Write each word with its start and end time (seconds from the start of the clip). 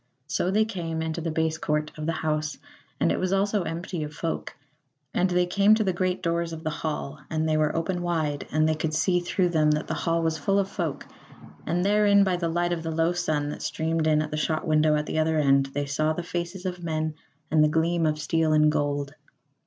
So 0.25 0.49
they 0.49 0.65
came 0.65 1.03
into 1.03 1.21
the 1.21 1.29
base 1.29 1.59
court 1.59 1.91
of 1.95 2.07
the 2.07 2.11
house, 2.11 2.57
and 2.99 3.11
it 3.11 3.19
also 3.31 3.59
was 3.59 3.67
empty 3.69 4.01
of 4.01 4.15
folk; 4.15 4.55
and 5.13 5.29
they 5.29 5.45
came 5.45 5.75
to 5.75 5.83
the 5.83 5.93
great 5.93 6.23
doors 6.23 6.53
of 6.53 6.63
the 6.63 6.71
hall 6.71 7.19
and 7.29 7.47
they 7.47 7.55
were 7.55 7.75
open 7.75 8.01
wide, 8.01 8.47
and 8.51 8.67
they 8.67 8.73
could 8.73 8.95
see 8.95 9.19
through 9.19 9.49
them 9.49 9.69
that 9.69 9.85
the 9.85 9.93
hall 9.93 10.23
was 10.23 10.39
full 10.39 10.57
of 10.57 10.67
folk, 10.71 11.05
and 11.67 11.85
therein 11.85 12.23
by 12.23 12.35
the 12.35 12.49
light 12.49 12.73
of 12.73 12.81
the 12.81 12.89
low 12.89 13.13
sun 13.13 13.49
that 13.49 13.61
streamed 13.61 14.07
in 14.07 14.23
at 14.23 14.31
the 14.31 14.37
shot 14.37 14.65
window 14.65 14.95
at 14.95 15.05
the 15.05 15.19
other 15.19 15.37
end 15.37 15.67
they 15.67 15.85
saw 15.85 16.13
the 16.13 16.23
faces 16.23 16.65
of 16.65 16.83
men 16.83 17.13
and 17.51 17.63
the 17.63 17.69
gleam 17.69 18.07
of 18.07 18.17
steel 18.17 18.53
and 18.53 18.71
gold. 18.71 19.13